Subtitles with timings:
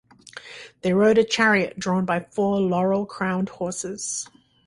[0.81, 4.27] They rode a chariot drawn by four laurel-crowned horses.